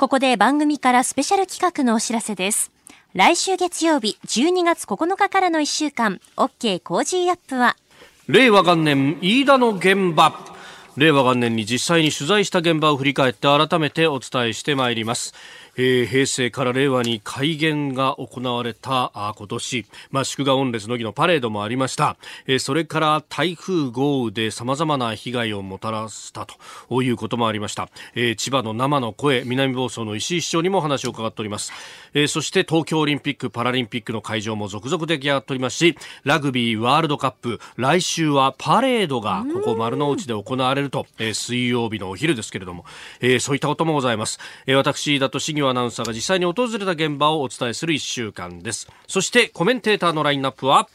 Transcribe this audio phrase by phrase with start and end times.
[0.00, 2.72] ここで番組からスペシャル企画のお知らせです。
[3.12, 7.76] 来週月曜日12月9日からの1週間、OK コージーアップは、
[8.26, 10.32] 令和元年飯田の現場。
[10.96, 15.34] 令和元年に実際に取材した現場を振り返って改めてお伝えしてまいります。
[15.80, 26.46] えー、平成から令和に改元が行われたあ今年、まあ、祝賀御列の儀のパレードもありました、えー、それから台風豪雨で様々な被害をもたらした
[26.90, 31.72] ということもありました、えー、千葉の生の声南房総の石井市長にも話を伺っております、
[32.12, 42.84] えー、そして東京オリンピック・パラリンピックの会場も続々出来上がっておりますしラグビーワールドカップ来週はパレードがここ丸の内で行われると、えー、水曜日のお昼ですけれども、
[43.22, 50.88] えー、そういったこともございます、えー、私だと市議はアナウンサーが実際に訪れた現場をお伝えする1週間ですそしてコメンテーターのラインナップは？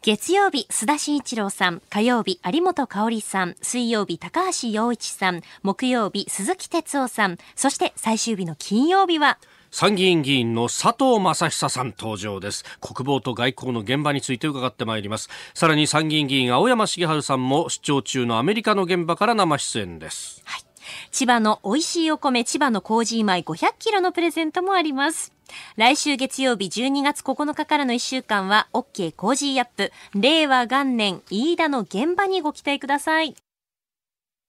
[0.00, 1.82] 月曜日、須田慎一郎さん。
[1.90, 3.56] 火曜日、有本香里さん。
[3.60, 5.42] 水曜日、高橋洋一さん。
[5.64, 7.36] 木曜日、鈴木哲夫さん。
[7.56, 9.38] そして最終日の金曜日は、
[9.72, 20.67] 参議院議員の佐藤正久さん登場です国防と外交の現場について伺ってまいりますさらに参議院議員青山繁晴さんも出張中のアメリカの現場から生出演です、はい
[21.10, 25.32] 千葉の美味しいお米千葉の麹米500キロのプレゼントもあります。
[25.76, 29.92] 来週月曜日12月9日からの1週間は OK Cozy up。
[30.14, 33.34] 令和元年飯田の現場にご期待ください。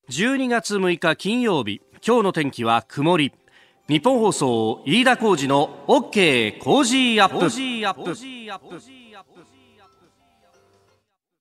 [0.10, 3.34] 12月6日金曜日今日の天気は曇り。
[3.88, 7.50] ニッポン放送飯田浩司の OK Cozy up。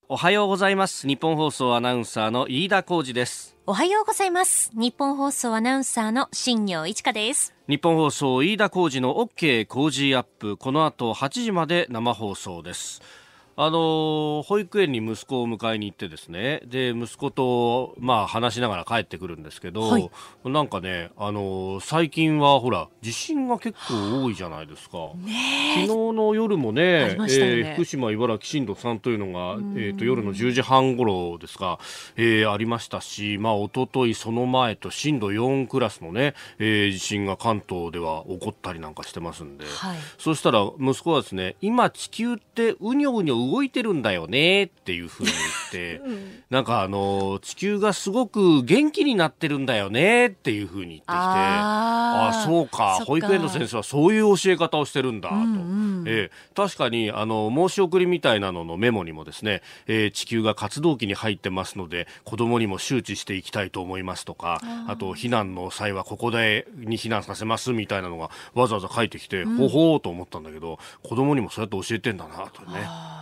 [0.09, 1.07] おはようございます。
[1.07, 4.71] ニッポン放送アナウンサーの飯田浩司ですおはようございます。
[4.73, 7.53] ニッポン放送アナウンサーの新行市佳です。
[7.69, 10.57] ニッポン放送飯田浩司の OK Cozy up。
[10.57, 13.03] この後8時まで生放送です。
[13.61, 16.63] あの保育園に息子を迎えに行ってですね。
[16.65, 20.11] で息子と、まあ、話しながら帰ってくるんですけど、はい、
[20.45, 25.11] なんかね、あの最近はほら地震が結構多いじゃないですか、
[25.75, 31.79] 昨日の夜もねね、えー、福島、茨城震度3というのが、えーと、夜の10時半ごろですか、
[32.17, 52.99] えー、ありましたし、まあ一昨日その前と震度4クラスのね、えー、地震が関東では起こったりなんかしてますんで、はい、そしたら息子はですね今、地球ってうにょうにょ動いてるんだよねっていうふうに言って、 うん、なんかあの地球がすごく元気になってるんだよねっていうふうに言ってきてああそうか。
[53.05, 72.79] 保育園の先生はそういう教え方をしてるんだと、うんうん、えー、確かにあの申し送りみたいなののメモにもですね、えー、地球が活動期に入ってますので子供にも周知していきたいと思いますとかあと避難の際はここでに避難させますみたいなのがわざわざ書いてきて、うん、ほほうと思ったんだけど子供にもそうやって教えてんだなとね。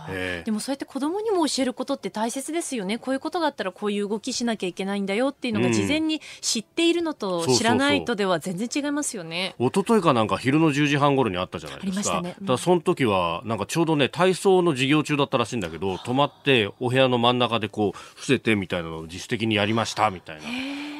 [0.09, 2.97] えー、でもそうやって子供にも教えることって大切ですよね。
[2.97, 12.35] こういうことがあったらこういう動きしなきゃいけないんだよっていうのが事前に知っているのと知らないとでは全然違いますよね、うん、一昨日かなんか昼の10時半頃にあったじゃないですか、ね。
[12.39, 20.43] うん、だその時はなんかちょうどね体操の授業中だったらしいんだけど止まってお部屋の真ん中でこう伏せてみたいなのを自主的にやりましたみたいな。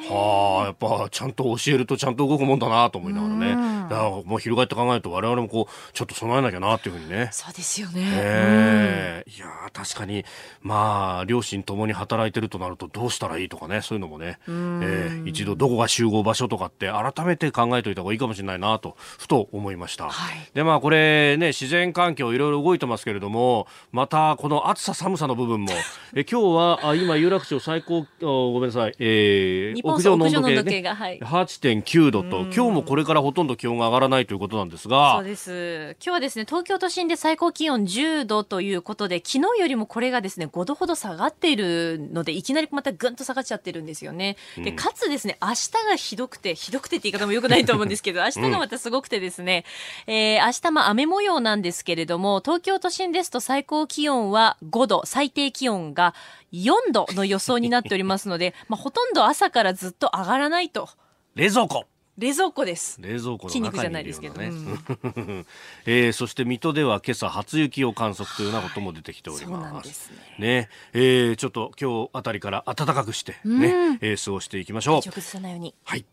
[0.10, 3.88] はあ、やっぱちゃんと教えるとちゃんと動くもんだなと思いながらね。
[3.90, 7.30] だからもう翻って考えると我々もこう、ちょっと備えなきゃなっていうふうにね。
[7.32, 8.02] そうですよね。
[8.04, 10.26] ええー、いや確かに、
[10.62, 20.10] まあ、両親ともに働いてるとなるとどうしたらいいとかね、そういうのもね、えー、一度どこが集合場所とかって改めて考えておいた方がいいかもしれないなと、ふと思いました。
[20.10, 25.72] はい、で、まあこれね、自然環境いろいろ動いてますけれども、またこの暑さ寒さの部分も、
[26.14, 35.96] え今日はあ今有楽町最高、ごめんなさい、えー、屋上の温度計、ね、が、はい、8.9度と、今日もこれからほとんど気温が上がらないということなんですが、そうです。
[36.04, 44.38] 今日はですね、東京都心で最高気温10度ということで、昨日よりもこれがですね、5度ほど下がっているので、いきなりまたぐんと下がっちゃってるんですよね。
[44.58, 49.66] で、かつですね、明日がひどくて、ひどくてって言い方もよくないと思うんですけど、 明日がまたすごくてですね、
[50.08, 56.14] うん、えー、明日も雨模様なんですけれども、東京都心ですと最高気温は5度、最低気温が
[56.54, 60.90] 4度の予想になっておりますので、 まあ、ほとんど朝からずっと上がらないと。
[61.36, 61.86] 冷蔵庫
[62.18, 63.00] 冷蔵庫です。
[63.00, 64.48] 冷蔵庫の筋肉じゃないですけどね。
[64.48, 65.46] うん、
[65.86, 69.94] えー、そして水戸では今朝初雪を観測というようなことも出てきております。
[69.94, 75.02] すねね、えー、ちょっと今日あたりから暖かくしてね、うん、えー、過ごしていきましょう。
[75.08, 75.76] 直さないように。
[75.84, 76.06] はい。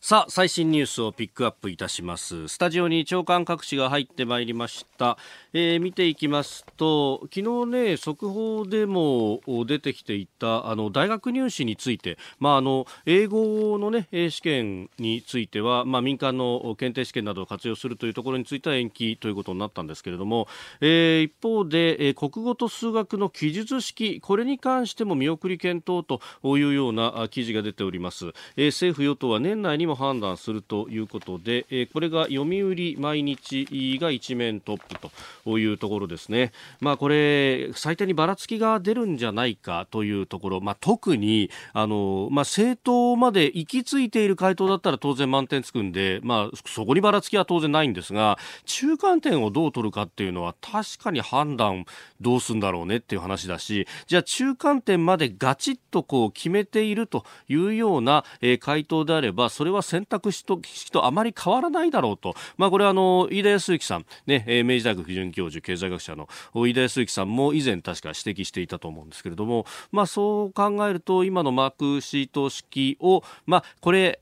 [0.00, 2.46] さあ最新ニュースをピックアップいたします。
[2.46, 5.18] スタジオに長官各紙が入ってまいりました、
[5.52, 12.16] えー、見ていきますと昨日ね速報でも出てきていたあの大学入試について。
[12.38, 20.46] まああの英語のね試験についてはまあ民間の検定試験などを活用するというところについては延期ということになったんですけれども、
[20.80, 26.20] えー、一方で、えー、国語と数学の記述式これに関しても見送り検討と
[26.56, 35.10] いうような記事が出ております、えー、政府与党は年内にも判断するということで、えー、これが読売毎日が一面トップ
[35.44, 36.52] というところですね。
[36.80, 51.84] まあこれ、最低にばらつきが出るんじゃないかというところ、まあ特に、あの、まあ政党まで行き着いている回答だったら当然満点つくんで、まあそこにばらつきは当然ないんですが、中間点をどう取るかっていうのは確かに判断
[52.20, 60.60] どうすんだろうねっていう話だし、じゃあ中間点までガチッとこう決めているというような、えー、回答であれば、それはは選択肢と
[60.92, 62.34] とあまり変わらないだろうと。
[62.56, 74.20] まあこれはあの、飯田康之さん、ね、え、明治大学准教授、経済学者の飯田康之さんも以前確か指摘していたと思うんですけれども、まあそう考えると、今のマークシート式を、まあこれ、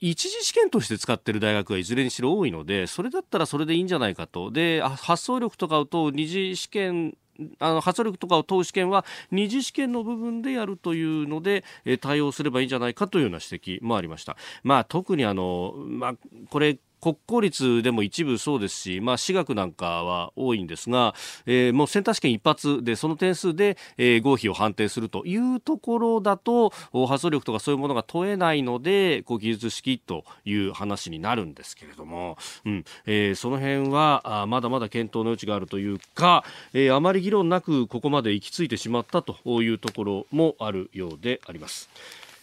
[0.00, 4.50] 一次試験として使っている大学はいずれにしろ多いので、それだったらそれでいいんじゃないかと。
[4.50, 7.16] で、発想力とかと二次試験
[7.58, 14.36] あの発力とかを問う試験は二次試験の部分でやるというので、え対応すればいいんじゃないかというような指摘もありました。
[14.62, 16.14] まあ、特にあの、まあ、
[16.50, 21.14] これ国公立でも一部そうですし、まあ、私学なんかは多いんですが、
[21.46, 26.70] えー、もうセンター試験一発でその点数で、えー、合否を判定するというところだと
[27.06, 41.88] 発想力とかそういうものが問えないのでこう技術式という話になるんですけれども、うんえー、その辺はあまだまだ検討の余地があるというか、えー、あまり議論なくここまで行き着いてしまったというところもあるようであります。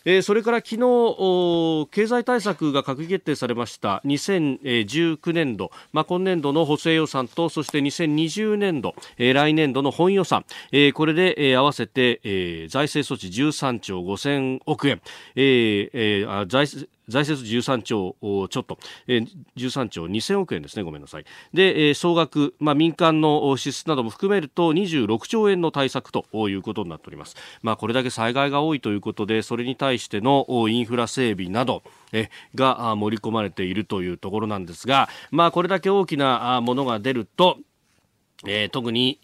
[0.06, 4.02] えー、それから昨日経済対策が閣議決定されました。
[4.06, 15.02] 2019年度、まあ、今年度の補正予算とそして2020年度、えー、来年度の本予算、えー、これで、えー、合わせて、えー、財政措置13兆5000億円、
[15.36, 16.68] えーえー、財
[17.08, 18.16] 財政13兆
[18.50, 21.26] ちょっと、えー、13兆2000億円ですね、ごめんなさい。
[21.54, 27.36] で、えー、総額、まあ、民間の支出なども含めると26兆円の対策ということになっております。
[27.62, 37.58] まあ、これだけ災害が多いということで、それに対してのインフラ整備など、えが盛り込まれているというところなんですが、まあ、これだけ大きなものが出ると、
[38.46, 39.20] えー、特に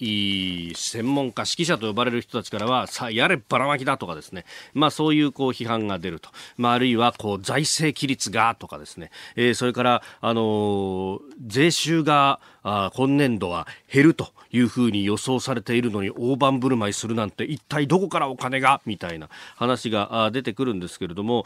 [0.76, 6.30] 専門家、指揮者と呼ばれる人たちからは、さあ、やればらまきだとかですね、まあそういうこう批判が出ると。
[6.58, 18.82] まああるいはこう財政規律がとかですね、えー、それから、あのー、税収があ今年度は減るというふうに予想されているのに大盤振る舞いするなんて一体どこからお金が？
[18.86, 21.46] みたいな話が出てくるんですけれども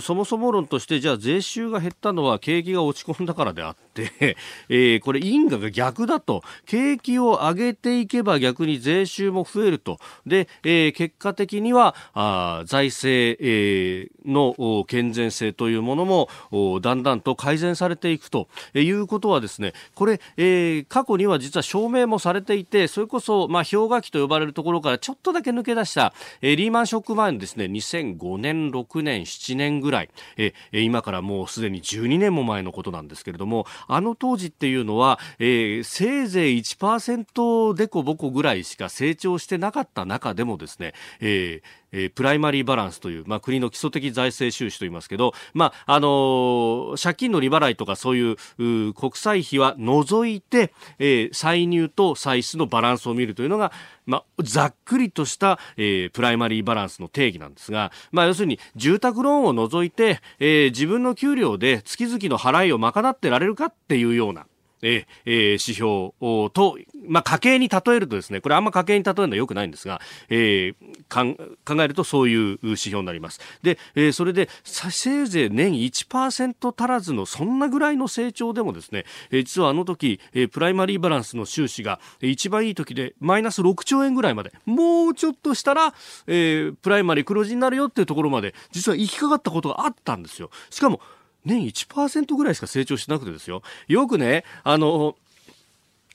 [0.00, 4.36] そもそも論としてじゃあ税収が減ったのは景気が落ち込んだからであって、
[4.68, 6.42] えー、これ因果が逆だと。
[6.66, 9.98] 景気を上げていけば逆に税収も増えると。
[10.26, 53.72] で、えー、結果的にはあ財政、えー、の健全性というものもだんだんと改善されていくということはですねこれ、えーー、過去には実は証明もされていて、それこそ、まあ、氷河期と呼ばれるところからちょっとだけ抜け出した、えー、リーマンショック前のですね、2005年、6年、7年ぐらい、えー、今からもうすでに12年も前のことなんですけれども、あの当時っていうのは、えー、せいぜい1%でこぼこぐらいしか成長してなかった中でもですね、えーえー、プライマリーバランスという、まあ、国の基礎的財政収支といいますけど、まああのー、借金の利払いとかそういう国債費は除いて、えー、歳入と歳出のバランスを見るというのが、
[54.06, 64.46] まあ、ざっくりとした、えー、プライマリーバランスの定義なんですが、まあ、要するに住宅ローンを除いて、えー、自分の給料で月々の払いを賄ってられるかっていうような、
[64.86, 66.12] えー、指標
[66.50, 66.78] と、
[67.08, 73.40] まあ、家計に例えるとですね、これあんま家計に例えるのは良くないんですが、えー、考えるとそういう指標になります。
[73.62, 85.94] で、えー、それで、せいぜい年1%足らずのそんなぐらいの成長でもですね、えー、実はあの時、えー、プライマリーバランスの収支が一番いい時でマイナス6兆円ぐらいまで、もうちょっとしたら、
[86.26, 90.50] えー、プライマリー黒字になるよっていうところまで、実は行きかかったことがあったんですよ。
[90.70, 91.00] しかも、
[91.46, 93.62] 年1%ぐらいしか成長しなくてですよ。
[93.88, 95.16] よくね、あの、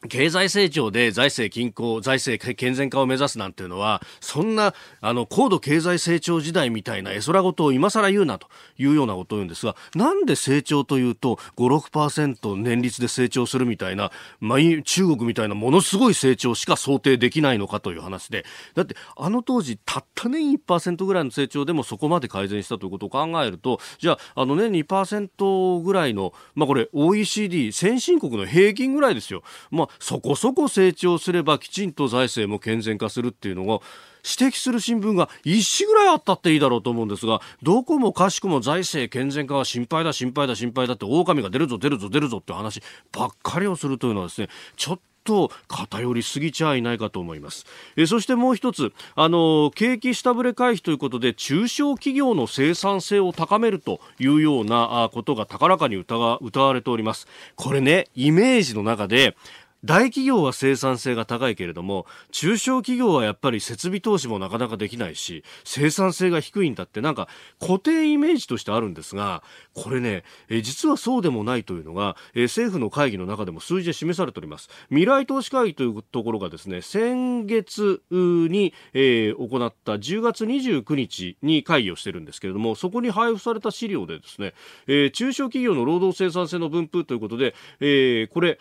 [0.09, 8.47] 経済成長で財政均衡、財政健全化を目指すなんていうのは、そんな、あの、高度経済成長時代みたいな絵空事を今更言うなと
[8.79, 18.43] いうようなことを言うんですが、なんで成長というと、5、6%年率で成長するみたいな、まあ、中国みたいなものすごい成長しか想定できないのかという話で、
[18.73, 29.43] だって、あの当時、たった年1%ぐらいの成長でもそこまで改善したということを考えると、じゃあ、あの年2%ぐらいの、まあ、これ OECD、先進国の平均ぐらいですよ。
[29.69, 33.79] まあそこそこ成長すればきちんと財政も健全化するっていうのが
[34.23, 42.81] 指摘する新聞が一紙ぐらいあったっていいだろうと思うんですがどこもかしくも財政健全化は心配だ心配だ心配だって狼が出るぞ出るぞ出るぞって話
[43.11, 47.65] ばっかりをするというのはですねちょっと偏りすぎちゃいないかと思います。
[47.95, 56.39] えそしてもう一つ、あの景気下振れ回避ということで中小企業の生産性を高めるというようなことが高らかに歌わ
[56.73, 57.27] れております。
[57.55, 59.35] これね、イメージの中で
[59.83, 67.27] 大企業は生産性が高いけれども、中小企業はやっぱり設備投資もなかなかできないし、生産性が低いんだってなんか
[67.59, 69.41] 固定イメージとしてあるんですが、
[69.73, 74.69] これね、え実はそうでもないというのが、え政府の会議の中でも数字で示されております。
[74.89, 84.53] 未来投資会議というところがですね、先月に、えー、行った10月29日に会議をしてるんですけれども、そこに配布された資料でですね、
[84.85, 88.59] えー、中小企業の労働生産性の分布ということで、えー、これ、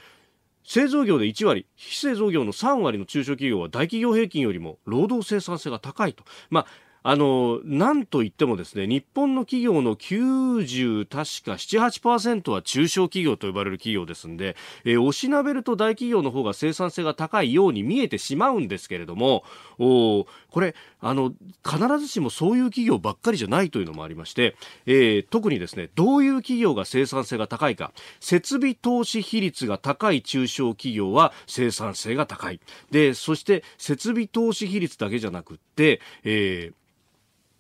[0.64, 6.24] 製造業で1割、非製造業の3割の中小企業は大企業平均よりも労働生産性が高いと。
[6.50, 6.66] まあ
[7.02, 19.44] あの、なんといってもですね、日本の企業の90、確か7、8%は中小企業と呼ばれる企業ですんで、えー、おしなべると大企業の方が生産性が高いように見えてしまうんですけれども、
[19.78, 21.32] おこれ、あの、
[21.64, 32.60] 必ずしもそういう企業ばっかりじゃないというのもありまして、えー、特にですね、どういう企業が生産性が高いか、設備投資比率が高い中小企業は生産性が高い。
[32.90, 36.80] で、そして設備投資比率だけじゃなくって、えー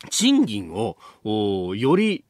[0.08, 0.96] 賃金を
[1.76, 2.24] より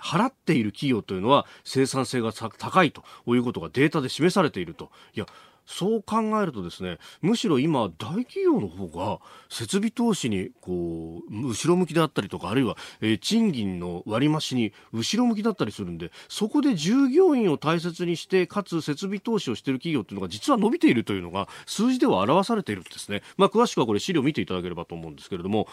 [0.00, 4.90] 払っている企業というのは生産性が高いということがデータで示されていると。
[5.14, 5.26] いや
[5.66, 25.68] そう考えるとですねむしろ今大企業の方が設備投資にこう後ろ向きであったりとかあるいは、えー、賃金の割増に後ろ向きだったりするんでそこで従業員を大切にしてかつ設備投資をしている企業というのが実は伸びているというのが数字では表されているんですね、まあ、詳しくはこれ資料を見ていただければと思うんですけれども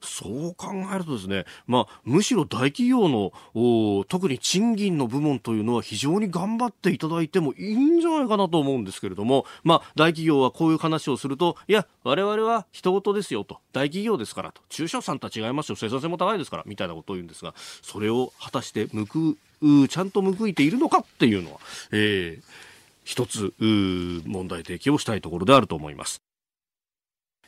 [0.00, 3.32] そう考えるとですね、まあ、むしろ大企業の
[4.04, 21.60] 特に賃金の部門というのは非常に頑張っていただいてもいいんじゃないかなと思うんですけれどもども、まあ、大企業はこういう話をすると、いや、我々は人事ですよと、大企業ですからと、中小さんとは違いますよ、生産性も高いですから、みたいなことを言うんですが、それを果たして報う、ちゃんと報いているのかっていうのは、
[21.92, 22.42] えー、
[23.04, 26.22] 一つ、問題提起をしたいところであると思います。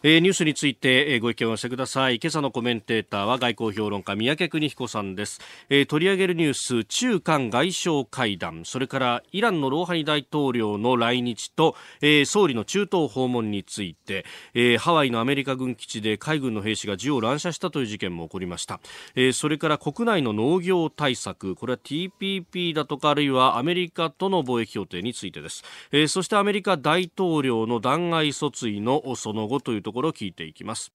[0.06, 2.16] えー、ニュースについて、えー、ご意見をしてください。
[2.22, 8.66] 今朝のコメンテーターは外交評論家三宅邦彦さんです、えー、取り上げるニュース中韓外相会談。
[8.66, 18.80] それからイランのローハニ大統領の来日と、えー、総理の中東訪問について、えー、ハワイのアメリカ軍基地で海軍の兵士が銃を乱射したという事件も起こりました、
[19.14, 21.56] えー、それから国内の農業対策。
[21.56, 30.92] これは TPP だとかあるいはアメリカとの貿易協定についてです、えー、そしてアメリカ大統領の弾劾訴追のその後というところ聞いていきます。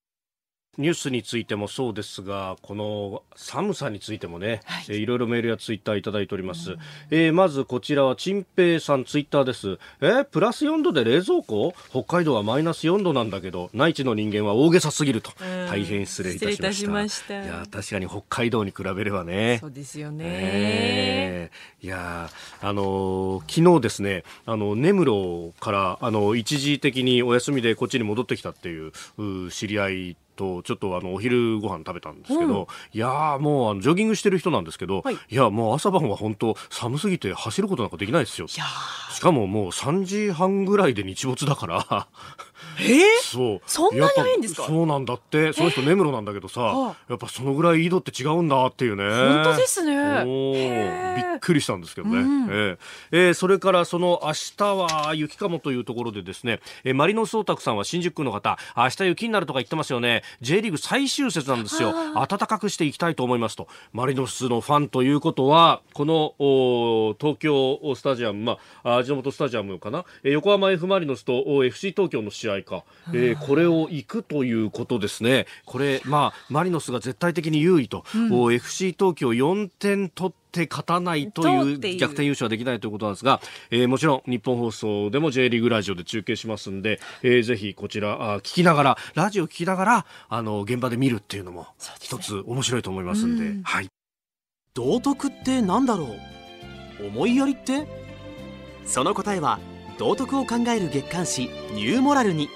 [0.78, 6.72] ニュースについてもそうですが、この寒さについてもね、はい、えいろいろメールやツイッターいただいております。
[6.72, 6.78] うん、
[7.12, 9.78] えー、まずこちらは、陳平さんツイッターです。
[10.00, 15.32] えー、プラス4度で冷蔵庫北海道はマイナス4度なんだけど、内地の人間は大げさすぎると。
[15.70, 17.10] 大変失礼いたしました。
[17.10, 19.58] ししたいや、確かに北海道に比べればね。
[19.60, 20.26] そうですよね。
[20.28, 22.30] えー、いや、
[22.62, 38.48] あのー、昨日ですね、あの、根室から、あの、一時的にお休みでこっちに戻ってきたっていう、う知り合いとちょっとあのお昼ご飯食べたんですけど、うん、いやもうあのジョギングしてる人なんですけど、はい、いやもう朝晩は本当寒すぎて走ることなんかできないですよ。
[38.48, 38.62] し
[39.20, 42.08] かももう3時半ぐらいで日没だから
[42.80, 43.62] えー、そう。
[43.66, 44.64] そんなに早いんですか？
[44.64, 45.54] そうなんだって。
[45.54, 49.04] その人根室なんだけどさ、やっぱそのぐらい井戸って違うんだっていうね。
[49.04, 51.16] 本当ですね。
[51.18, 52.78] びっくりしたんですけどね、うん、えー、
[53.12, 60.24] えー、それからその明日は雪かもというところでですね、えー、マリノスオタクさんは新宿区の方明日雪になるとか言ってますよね。
[60.42, 61.94] J リーグ最終節なんですよ。
[62.16, 63.68] 暖かくしていきたいと思いますと。
[63.94, 66.36] マリノスのファンということはこの
[67.20, 70.04] 東京スタジアムまあ味の素スタジアムかな？
[70.24, 75.48] 横浜 F マリノスと FC 東京の試合か、えー、これを行くということですね。
[75.66, 91.68] これ、まあ、マリノスが絶対的に優位と、うん、FC 東京4点取って勝たないという逆転優勝はできないということなんですが、えー、もちろん日本放送でも J リーグラジオで中継しますんで、えー、ぜひこちらあ聞きながらラジオ聞きながらあの現場で見るっていうのも
[92.00, 93.88] 一つ面白いと思いますんで、うん、はい。
[94.74, 96.06] 道徳ってなんだろ
[97.02, 97.08] う？
[97.08, 97.88] 思いやりって？
[98.86, 99.60] その答えは
[100.00, 102.50] 道徳を考える月刊誌ニューモラルに。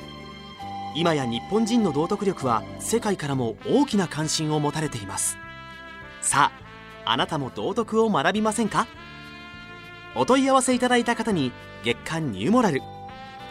[0.96, 5.38] 今や日本人の道徳力は世界からも大きな関心を持たれています。
[6.22, 6.54] さ
[7.04, 8.88] ああなたも道徳を学びませんか？
[10.16, 11.52] お問い合わせいただいた方に
[11.84, 12.82] 月刊ニューモラル。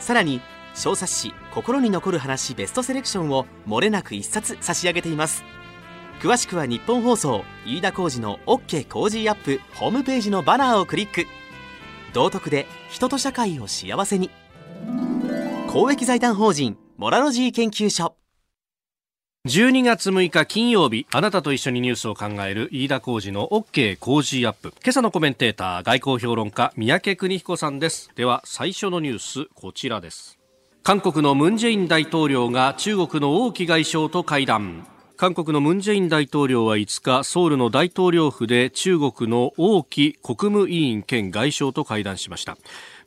[0.01, 0.41] さらに
[0.75, 5.45] 小冊子「心に残る話ベストセレクション」をもれなく一冊差し上げています。
[6.23, 11.27] 詳しくは日本放送飯田浩司の OK コージーアップホームページのバナーをクリック。
[12.13, 14.31] 道徳で人と社会を幸せに。
[15.69, 18.15] 公益財団法人モラロジー研究所。
[19.49, 24.73] 12月6日金曜日あなたと一緒にニュースを考える飯田浩二の OK 工事アップ。
[24.85, 28.11] 今朝のコメンテーター外交評論家三宅邦彦さんです。
[28.15, 30.39] では最初のニュースこちらです。
[30.85, 34.87] 韓国のムン・ジェイン大統領が中国の王毅外相と会談。
[35.23, 42.59] 韓国のムン・ジェイン大統領は5日ソウルの大統領府で中国の王毅国務委員兼外相と会談しました。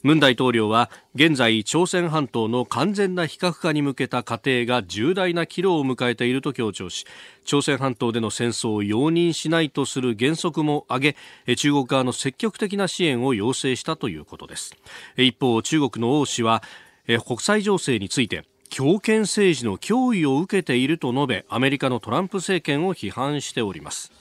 [0.01, 7.05] ムン大統領は現在朝鮮半島の完全な非核化に向けた過程が重大な岐路を迎えていると強調し
[7.43, 14.73] 朝鮮半島での戦争を容認しないとする原則も挙げ中国側の積極的な支援を要請したということです。
[15.17, 16.63] 一方中国の王氏は
[17.27, 24.11] 国際情勢について強権政治の脅威を受けていると述べアメリカのトランプ政権を批判しております。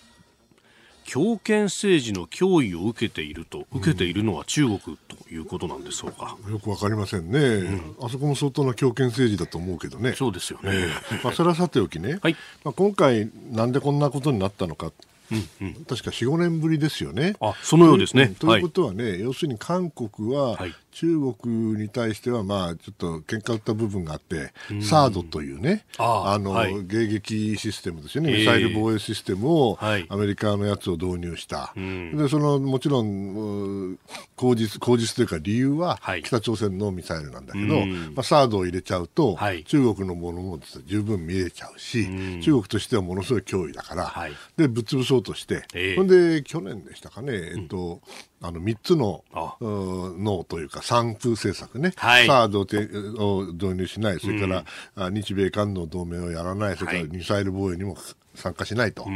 [1.02, 6.36] 強権政治の脅威を受けていると、受けているのは中国ということなんでしょうか。
[6.48, 10.12] よくわかりませんね、うん、あそこも相当な強権政治だと思うけどね。
[10.12, 10.70] そうですよね。
[10.72, 14.92] えー、まあ、それはさておきね、はい、まあ、今回、なんでこんなことになったのか。
[15.32, 17.34] うんうん、確か4、5年ぶりですよね。
[17.40, 18.34] あそのようですね。
[18.38, 20.58] ということはね、はい、要するに韓国は、
[20.94, 31.74] 中国に対しては、まあ、ちょっと喧嘩売った部分があって、サードというね、あの、はい、迎撃システムですよね、ミサイル防衛システムを、アメリカのやつを導入した。
[31.74, 33.98] で、その、もちろん、
[34.36, 37.84] 口実、口実というか理由は、北朝鮮のミサイルなんだけど、
[38.14, 39.36] まあ、サードを入れちゃうと、
[39.66, 42.06] 中国のものも十分見えちゃうし、
[42.40, 44.14] 中国としてはものすごい脅威だから、
[44.56, 45.64] で、ぶっ潰そうとして、
[45.96, 48.00] ほんで、去年でしたかね、えっと、
[48.44, 57.96] あの3つの脳というか、三風政策ね、はい、サードを導入しない、それから、うん、日米韓の同盟をやらない、それからミサイル防衛にも
[58.34, 59.06] 参加しないと、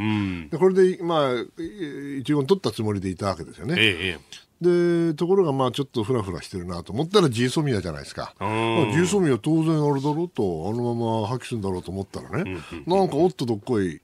[0.51, 1.33] でこれで、まあ、
[2.19, 3.75] 一応取ったつもりでいたわけですよね。
[3.79, 4.19] ええ
[4.61, 8.51] でところがまあちょっとふらふらしてるなと思ったらジーソミアじゃないですか、まあ、
[8.93, 14.01] ジーソミア当然あれだろうとあのまま破棄するんだろうと思ったらね、うん、なんかおっとどっこい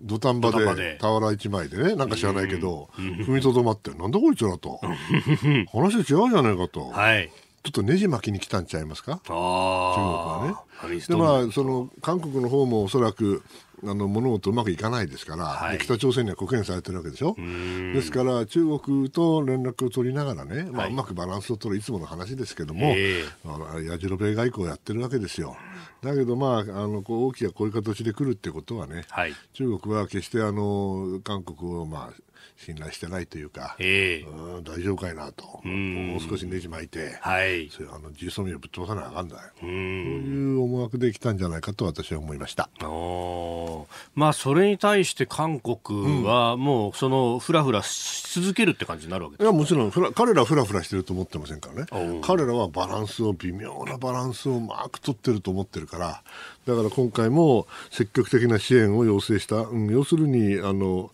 [0.00, 4.80] 土壇場で俵一枚でねなんか知らないけど、踏みとどまってなんだこいつらと。
[5.72, 6.86] 話違うじゃないかと。
[6.90, 7.30] はい。
[7.64, 11.00] ちょっとねじ巻きに来たんちゃいますか、中国はね。
[11.00, 13.42] でまあ、その韓国の方もおそらく
[13.84, 17.36] あの物事うまくいかないですから、はい、北朝鮮には国限されてるわけでしょ？
[17.36, 22.94] ですから中国と連絡を取りながらね、まあ、うまくバランスを取るいつもの話ですけども、は
[23.80, 25.56] い、やじろべえ外交をやってるわけですよ。
[26.02, 32.25] だけど、まあ、あのこう大きなこういう形で来るってことはね、はい、中国は決してあの韓国を、まあ、
[32.56, 42.68] 信頼してないというか、えー、大丈夫かいなと、もう少しねじ巻いて、はい、そあの重装備をぶっ飛ばさなあかんだよ、そういう思惑で来たんじゃないかと私は思いました。
[44.14, 49.92] まあ、それに対して韓国はもうそのふらふらし続けるって感じになるわけです、いやもちろん。
[50.14, 56.22] 彼らはふらふらしてると思ってませんからね彼らはバランスを微妙なバランスをうまく取ってると思ってるから
[56.66, 61.12] だから今回も積極的な支援を要請した、うん、要するにあの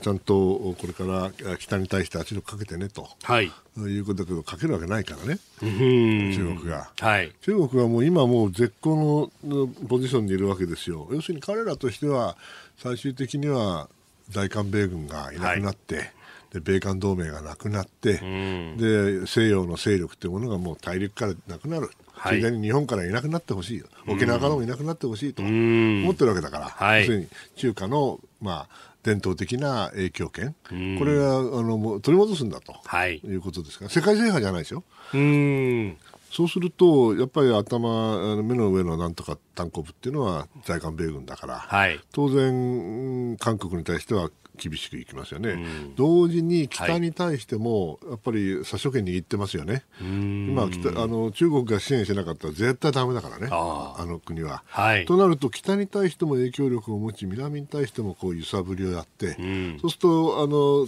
[0.00, 11.08] ちゃんとこれから北に対して圧力かけてねと、はい、いうことだけどかけるわけないからね、中国が、はい、中国はもう今もう絶好のポジションにいるわけですよ。
[11.10, 12.36] 要するに彼らとしては
[12.76, 13.88] 最終的には
[14.28, 16.12] 在韓米軍がいなくなって、はい
[16.52, 21.90] で米韓同盟がなくなって、うん、で西洋の勢力というものがもう大陸からなくなる、
[22.28, 30.54] ついでに日本からいなくなってほしい、沖縄からもいなくなってほしいと思ってるわけだから、はい、要するに中華の、まあ、伝統的な影響権、
[30.98, 34.84] これはあの取り戻すんだと、はい、いうことですから、世界制覇じゃないですよ。
[35.14, 35.96] うん。
[36.30, 55.04] そうすると、やっぱり頭、目の上のなんとか単行部っていうのは在韓米軍だから、はい、当然、韓国に対しては厳しくいきますよね、うん、同時に北に対しても、やっぱり殺処権握ってますよね、今北あの、中国が支援しなかったら絶対だめだからね、あの国は、はい。
[55.06, 60.86] となると、北に対しても影響力を持ち、南に対してもこう揺さぶりをやって、うん、そうするとあの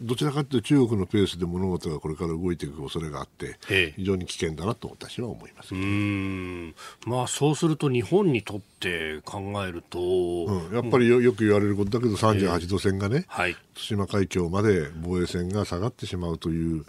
[0.00, 3.58] どちらかというと中国のペースで物事がこれから動いていく恐れがあって
[3.96, 5.74] 非常に危険だなと私は思います。
[5.74, 6.74] うん。
[7.06, 16.84] まあ、そうすると日本にとって考えると、うん、やっぱりよよく言われることだけど38度線がね、はい、対馬海峡まで防衛線が下がってしまうという、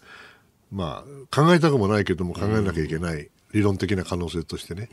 [0.72, 3.30] まあ、考えたくもないけども考えなきゃいけない。
[3.54, 4.90] 理論的な可能性としてね、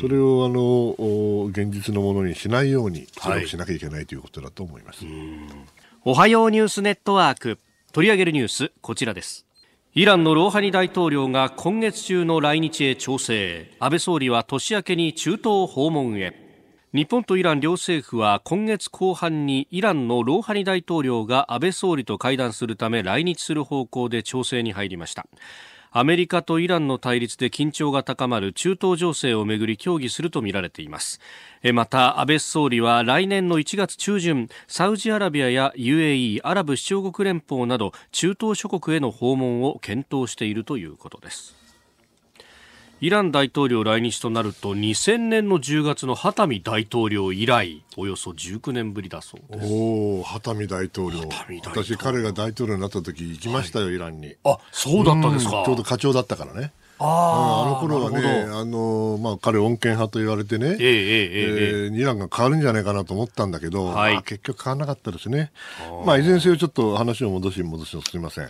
[0.00, 5.04] それをあの現実のものにしないように努力しなきゃいけないということだと思います。
[6.08, 7.58] おはようニュースネットワーク。
[7.92, 9.44] 取り上げるニュースこちらです。
[9.92, 13.74] イランのローハニ大統領が今月中の来日へ調整。
[13.80, 16.32] 安倍総理は年明けに中東訪問へ。
[16.92, 25.26] 日本とイラン両政府は今月後半にイランのローハニ大統領が安倍総理と会談するため来日する方向で調整に入りました。
[25.90, 31.20] アメリカとイランの対立で緊張が高まる中東情勢をめぐり協議するとみられています。
[31.72, 41.65] また安倍総理は来年の1月中旬サウジアラビアや UAE アラブ首長国連邦など中東諸国への訪問を検討しているということです。
[42.98, 49.70] イラン大統領来日となると2000年の10月のハタミ大統領以来およそ19年ぶりだそうです。
[49.70, 51.28] おおハタミ大統領。
[51.66, 54.34] 私彼が大統領になった時行きましたよ、はい、イランに。
[54.44, 55.62] あそうだったんですか。
[55.66, 65.52] ちょうど課長だったからねああの頃はね、あのまあ、彼、穏健派と言われてね、えー、えー、イランが変わるんじゃないかなと思ったんだけど、はい、まあ、結局変わらなかったですね、
[66.06, 68.48] まあ、いずれにせよ、ちょっと話を戻し戻しすみません、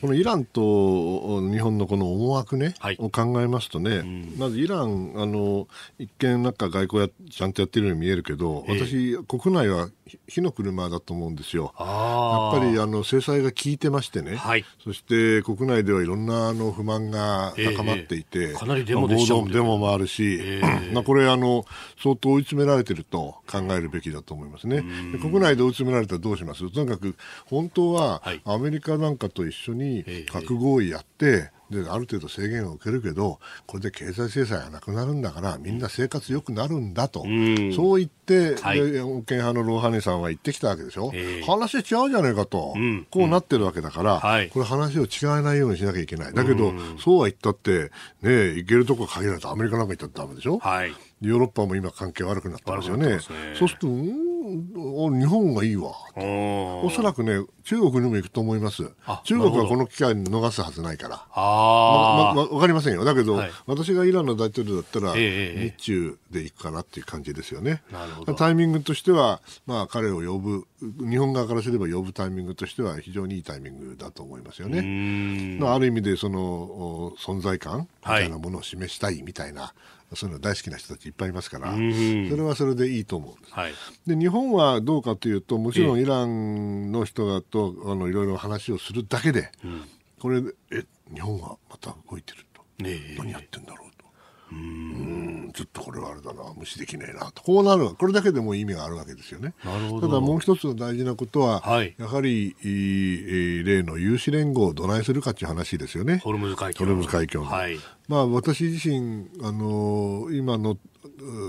[0.00, 5.66] このイランと日本のこの思惑ね、はい、を考えますとね、うん、まずイラン、あの
[5.98, 9.88] 一見、なんか外交やちゃんとやってるように見えるけど、私、国内は
[10.28, 11.74] 火の車だと思うんですよ。
[11.78, 21.64] やっぱりあの制裁が効いてましてね、はい、そして国内ではいろんなあの不満が高まっていて、えー、かなりデモでしょ、まあ、デモもあるし、えー、まあこれあの
[22.02, 24.84] 相当追い詰められてると考えるべきだと思いますね。
[25.20, 26.70] 国内で追い詰められたらどうします？
[26.70, 45.08] とにかく本当はアメリカなんかと一緒に核合意やって、である程度制限を受けるけどこれで経済制裁がなくなるんだからみんな生活良くなるんだと、うん、そう言って、はい、派のローハネさんは言ってきたわけでしょ、えー、話違うじゃないかと、うん、こうなってるわけだから、うん、これ話を違
[45.38, 46.32] えないようにしなきゃいけない。
[46.32, 47.90] だけど、そうは言ったって
[48.22, 53.02] ね行けるとこ限られてアメリカなんか行ったってダメでしょ、はい、ヨーロッパも今関係悪くなってますよね。
[53.06, 53.18] ね。
[53.58, 53.86] そうすると、
[54.42, 58.90] 日本がいいわおそらくね、中国にも行くと思います。
[59.24, 61.40] 中国はこの機会に逃すはずないから。
[61.40, 63.04] わ、まま、かりませんよ。
[63.04, 67.82] だけど、はい、私がイランの大統領だったら、日中で行くかなっていう感じですよね。
[68.36, 75.58] タイミングとしては、まあ、彼を呼ぶ、日本側からすれば呼ぶタイミングとしては非常にいいタイミングだと思いますよね。
[75.64, 79.72] ある意味で、その、存在感みたいなものを示したいみたいな、
[80.14, 83.52] そういうの大好きな人たちいっぱいいますから、それはそれでいいと思うんです。
[83.54, 83.72] はい、
[84.06, 89.82] で日本はどうかというと、もちろんイランの人とあのいろいろ話をするだけで、うん、
[90.18, 90.42] これ、
[90.72, 94.06] え日本はまた動いてると、ね、何やってんだろうと。
[94.50, 95.52] うん。
[95.54, 97.42] ちょっとこれはあれだな無視できないなと。
[97.42, 99.54] こうなるこれだけでも意味があるわけですよね。
[99.62, 106.18] ただもう一つ大事なことは、はい、やはり例の有志連合をどないするかという話ですよね。
[106.18, 110.76] ホルムズ海峡ホルムズ海峡の、はい、まあ私自身あの今の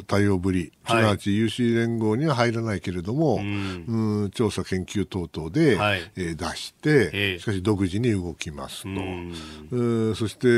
[0.07, 10.51] 対応ぶり、すなわち有志連合には入らないけれども、はい、うん調査研究等々で、はい、えー、出して、えー、しかし独自に動きますと、うそして、え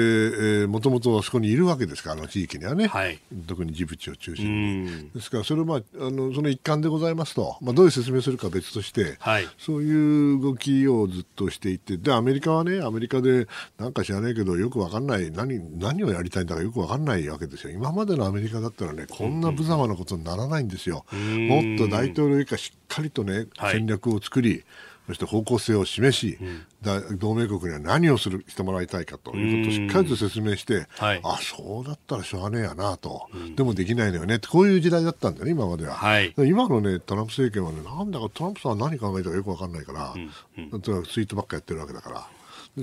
[0.65, 5.11] ー、もともとあそこにいるわけですから、あの地域にはね、はい、特にジブチを中心に。
[5.13, 17.73] ですから、それは、まあ、あのその一環でございますと、まあ、どういう説明するか別として、はい、そういう動きをずっとしていて、で、アメリカはね、アメリカでなんか知らないけど、よくわかんない、何何をやりたいんだかよくわかんないわけですよ。
[17.73, 21.05] 今までのアメリカだったらね、こんな無様なことにならないんですよ。
[21.11, 24.63] もっと大統領以下しっかりとね、戦略を作り、
[25.07, 34.37] そして方向性を示し、うん、同盟国には何をするしてもらいたいかということをしっかりと説明して、はい、あそうだったらしょうがねえやなと、うん、でもできないのよね。
[34.37, 35.93] ってこういう時代だったんだよね、今までは。
[35.93, 40.69] はい、今の、ね、トランプ政権はね、なんだかトランプさんは何考えたかよく分かんないから、うん。
[40.71, 42.27] うん、ツイートばっかやってるわけだから。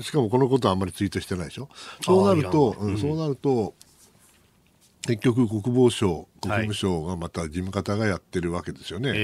[0.01, 1.69] しかもこのことはあんまりツイートしてないでしょ？
[2.01, 3.73] そうなると、うん、そうなると、
[5.05, 9.19] 結局国防省国務省がまた事務方がやってるわけですよね、はい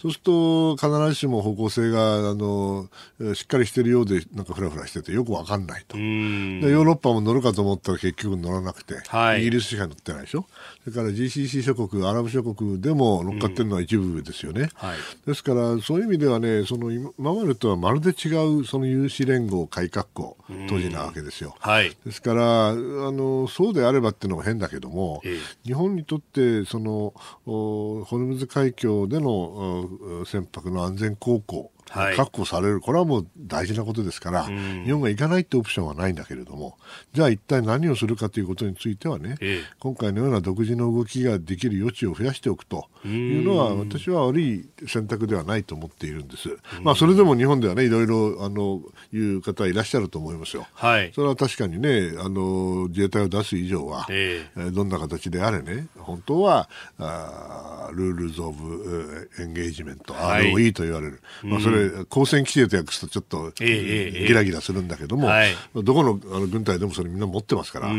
[0.00, 2.88] そうすると必ずしも方向性があの
[3.34, 5.96] しっかりしてるようでなんかふらふらしててよくわかんないと。
[5.96, 10.46] でヨーロッパも乗るかと思ったら結局乗らなくて、はい、イギリスしか乗ってないでしょ？
[10.84, 20.36] それから GCC 諸国アラブ諸国でも乗っかってるのは一部ですよね、はい、ですからそういう意味ではねその今までとはまるで違うその有志連合改革校
[20.68, 29.88] 当時なわけですよ、はい、ですからあのそうであればっていうのが変だけども、えー、日本にとってそのホルムズ海峡での
[30.26, 36.76] 船舶の安全航行確保される、これはもう大事なことですから、日本が行かないってオプションはないんだけれども、
[37.12, 46.56] じゃあ一体何をするかということについてはね、ええ、今回のような独自の動きができる余地を増やしておくというのは、私は悪い選択ではないと思っているんです。
[46.82, 50.66] まあ、それでも日本ではね、いろいろ、あの、いう方いらっしゃると思いますよ。
[50.74, 51.12] はい。
[51.14, 56.68] それは確かにね、あの、自衛隊を出す以上は、ええ、どんな形であれね、本当は、
[56.98, 61.20] あ Rules of Engagement、ROE と言われる。
[61.42, 67.94] まあ、それれ、交戦規定と訳すとちょっとギラギラするんだけども、はい、どこのあの軍隊でもそれみんな持ってますから、そ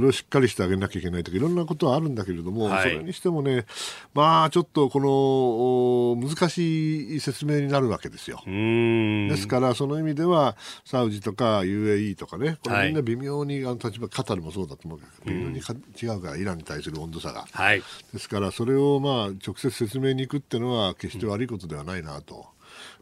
[0.00, 3.66] れをしっかりしてあげなきゃいけないとか、いろんなことはあるんだけれども、はい、それにしてもね、
[4.14, 8.42] まあ、ちょっとこの難しい説明になるわけですよ。
[8.46, 17.46] ですから、その意味では、サウジとか UAE とかね、これみんな微妙に、あの立場、カタルもそうだと思うけど、微妙に違うから、イランに対する温度差が。
[17.50, 22.46] はい、ですから、それをまあ直接説明に行くっていうのは、決して悪いことではないなと。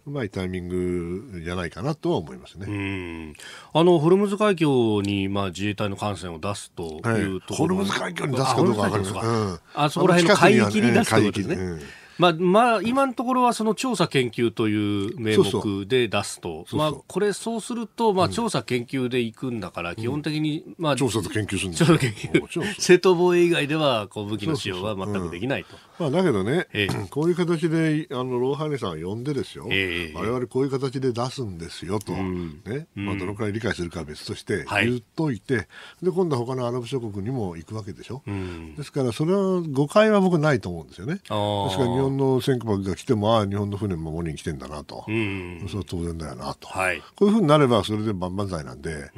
[0.06, 3.34] うまいタイミングじゃないかなとは思いますね。
[3.72, 9.20] あのホルムズ海峡にまあ自衛隊の艦船を出すというところ、はい、ホルムズ海峡に出すかどうか分かりません。
[9.20, 12.05] あ,、あそこら辺の海域に出すということですね。
[12.18, 22.80] まあ、まあ、今のところはその調査研究という名目で出すと、まあ、これそうすると、まあ、調査研究で行くんだから、基本的に、まあ、調査と研究するんです調査研究。
[22.80, 25.76] 正当防衛以外では、こう、武器の使用は全くできないと。
[25.98, 35.66] まあ、だけどね、ええ、 こういう形で、あの、ローハネさんを呼んでですよ、ええ、我々こういう形で出すんですよと、うん、ね、まあ、どのくらい理解するかは別として言っといて、はい、
[36.04, 38.22] で、今度は他のアラブ諸国にも行くわけでしょ。
[38.26, 41.14] うん、ですから、それは誤解は僕ないと思うんですよね。
[41.14, 49.10] ですから、日本の戦国が来ても、ああ、日本の船も守りに来てんだなと、うん、それは当然だよなと、はい、こういうふうになれば、それで万々歳なんで、うん、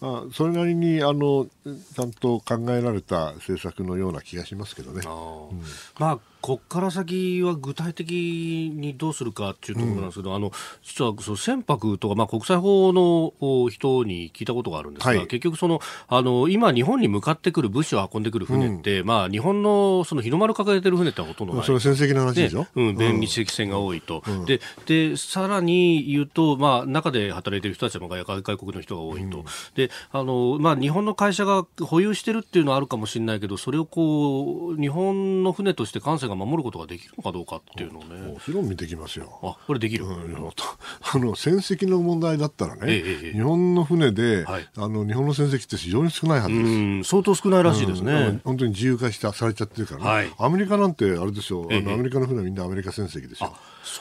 [0.00, 5.02] まあ、それなりにあのちゃんと考えられた政策のような気がしますけどね。
[5.06, 5.62] うん、
[5.98, 10.52] まあこっから先は具体的にどうするかっていうところなんですけど、うん、あの
[10.82, 13.32] 実はその船舶とか、まあ、国際法の
[13.70, 38.32] 人に聞いたことがあるんですが、はい、結局そのあの、今、日本に向かってくる物資を運んでくる船って、うん、まあ、日本のその日の丸抱えてる船ってほとんどない、それ船籍の話でしょ、うん、便利席船が多いと、うん、ででさらに言うと、まあ、中で働いてる人たちも外国の人が多いと、であのまあ、日本の会社が保有してるっていうのはあるかもしれないけど、それをこう日本の船として艦船が守ることができるのかどうかっていうのをね。
[38.32, 39.38] もちろん見てきますよ。
[39.42, 40.04] あ、これできる？
[40.04, 40.36] うん、
[41.12, 47.10] あの船籍の問題だったらね、ええ、日本の船で、はい、あの日本の船籍って非常に少ないはずです。
[47.10, 48.12] 相当少ないらしいですね。
[48.12, 50.06] うん、本当に自由化したされちゃってるからね。
[50.06, 53.54] はい、アメリカなんてあれですよ、あのアメリカの船はみんなアメリカ船籍ですよ。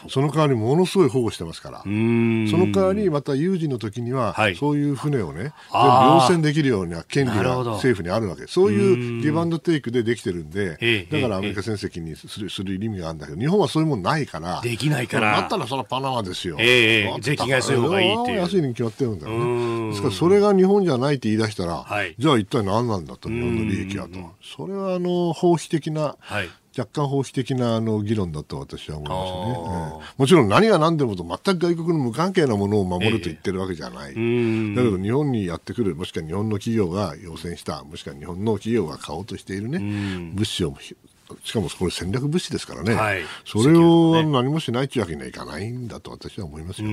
[0.10, 18.40] その代わりものすごい保護してますから、その代わりまた有事の時には、はい、そういう船をね、両船できるような権利が政府にあるわけそういうギブアンドテイクでできてるんで、だからアメリカ船籍にするする意味があるんだけど、日本はそういうもんないから、できないから、なったらそれはパナマですよ、えー、税金が安い方がいいっていう。
[18.40, 19.90] 安いに決まってるんだよね。
[19.90, 23.04] ですからそれが日本じゃないって言い出したら、はい、じゃあ一体何なん。
[23.06, 24.20] だと、日本の利益はと。
[24.42, 39.80] それはあの法費的な、はい若干法費的なあの議論だと私は思いますね、えー、もちろん何が何でもと全く外国の無関係なものを守ると言ってるわけじゃない、えー、だけど日本にやってくるもしくは日本の企業が要請したもしくは日本の企業が買おうとしているね
[40.34, 40.76] 物資を
[41.44, 46.90] しかもこれ戦略物資ですからね、はい、それを何もしないというわけにはいかないんだと私は思いますよ。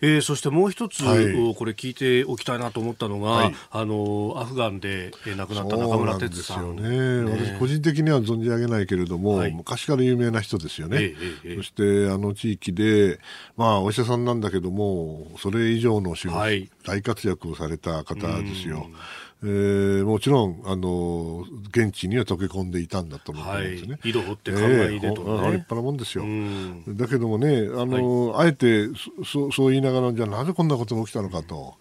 [0.00, 13.18] えー、そしてもう一つ、はい、これ聞いておきたいなと思ったのが、はい、あのアフガンで亡くなった中村哲さんですよね、ね、私個人的には存じ上げないけれども、はい、昔から有名な人ですよね、ええそしてあの地域で、
[13.56, 16.38] まあ、お医者さんなんだけどもそれ以上の仕事、
[16.84, 18.88] 大活躍をされた方ですよ。
[19.40, 23.92] えー、もちろん、あの現地には溶け込んでいたんだと思うんですね。
[23.92, 26.24] はい、井戸掘って考えでと、ね、えー、立派なもんですよ。
[26.88, 28.88] だけどもね、あの、はい、あえて
[29.24, 31.76] そそう言いながら、じゃあなぜこんなことが起きたのかと、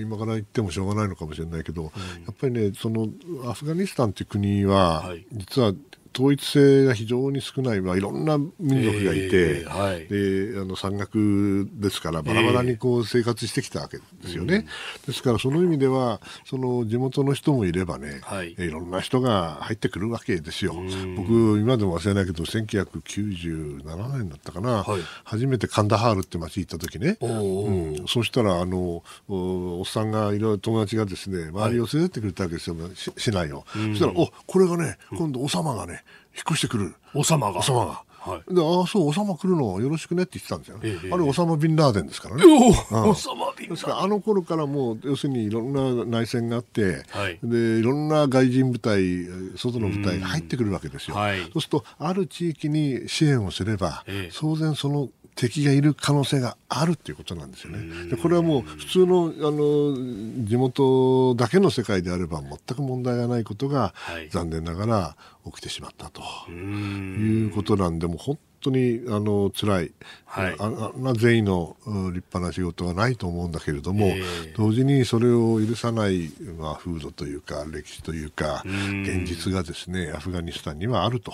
[0.00, 1.88] 今から言ってもしょうがないのかもしれないけど、や
[2.30, 3.08] っぱりね、その
[3.48, 5.72] アフガニスタンという国は、実は
[6.14, 20.74] 統一性が非常に少ない、まあ、いろんな民族がいて、えーはい、であの山岳ですからバラバラにこう生活してきたわけですよね、えー、ですからその意味ではその地元の人もいればね、はい、いろんな人が入ってくるわけですよ。
[21.16, 32.76] 僕今でも忘れないけど1997年だったかな、はい、初めてカンダハールって町行った時ね、うん、そしたらあのおっさんがいろいろ友達がですね周りを連れてってくれたわけですよ、
[33.16, 33.64] 市内を。
[33.72, 36.01] そしたらおこれがね今度お様がね
[36.34, 36.94] 引っ越してくる。
[37.14, 37.60] おさまが。
[37.60, 38.02] おさまが。
[38.22, 42.44] はい、でああそう、おさま来るのよろしくねって言ってたんですよ、ええ、あれ、おさまビンラーデンですからね。
[42.92, 51.16] おさまビンあの頃からもう、要するにいろんな内戦があって、はい、でいろんな外人部隊、外の部隊が入ってくるわけですよ。
[51.16, 58.10] はい、そうすると、ある地域に支援をすれば、え、当然その敵がいる可能性があるっていうことなんですよね。
[58.10, 65.16] でこれはもう普通のあの地元だけの世界であれば全く問題がないことが、はい、残念ながら
[65.46, 69.92] 起きてしまったということなんでも本当にあの辛い、
[70.24, 71.76] はい、ああ全員の
[72.12, 81.32] 立派な仕事はないと思うんだけれども、えー、同時にそれを許さない、まあ、風土というか歴史というか現実がですねアフガニスタンにはあると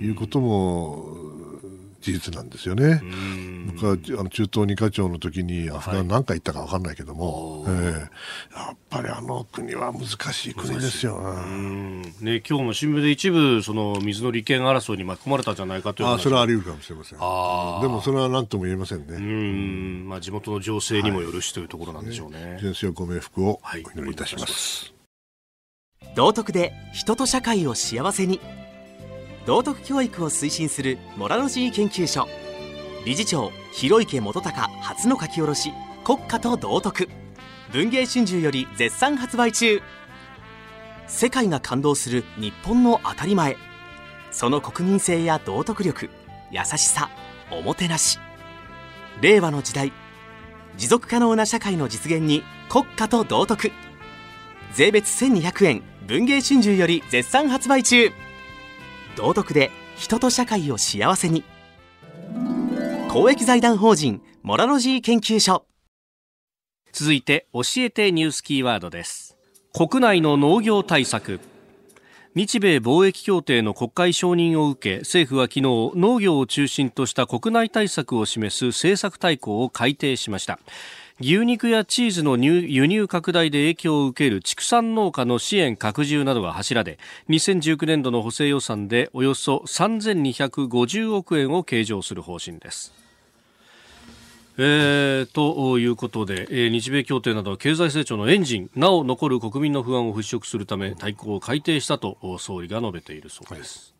[0.00, 1.06] いうことも
[2.04, 3.00] 事実なんですよね。
[3.72, 8.06] 僕はあの中東二課長の時にアフガン何回行ったか分かんないけども、はい、えー、や
[8.74, 11.18] っぱりあの国は難しい国ですよ、
[12.20, 17.18] ね、今日も新聞で一部その水の利権争いに巻き込まれたんじゃないかというあそれはあり得るかもしれません。
[17.22, 19.14] あでもそれは何とも言えませんね。
[19.14, 24.92] うん、まあ、地元の情勢にもよるしというところなんでしょうね、先生ご冥福をお祈りいたします、
[26.02, 28.40] はい、道徳で人と社会を幸せに
[29.46, 32.26] 道徳教育を推進するモラロジー研究所。
[33.04, 35.70] 理事長広池元隆初の書き下ろし
[36.02, 37.10] 国家と道徳。
[37.70, 39.82] 文藝春秋より絶賛発売中。
[41.06, 43.58] 世界が感動する日本の当たり前。
[44.30, 46.08] その国民性や道徳力
[46.50, 47.10] 優しさ
[47.50, 48.18] おもてなし。
[49.20, 49.92] 令和の時代
[50.78, 53.70] 持続可能な社会の実現に国家と道徳。
[54.72, 58.10] 税別1200円文藝春秋より絶賛発売中。
[59.14, 61.44] 道徳で人と社会を幸せに。
[63.08, 65.66] 公益財団法人モラロジー研究所。
[66.92, 69.36] 続いて教えてニュースキーワードです。
[69.72, 71.40] 国内の農業対策。
[72.34, 75.62] 日米貿易協定の国会承認を受け政府は昨日
[75.94, 80.58] 農業を中心とした国内対策を示す政策大綱を改定しました。
[81.20, 86.98] 牛肉やチーズの輸入拡大で影響を受ける畜産農家の支援拡充などが柱で
[87.28, 92.92] 2019年度の補正予算でおよそ3250億円を計上する方針です
[94.56, 103.93] えー、ということで、えー、日米協定などは経済成長のエンジンなお残る国民の不安を払拭するため大綱を改定したと総理が述べているそうです。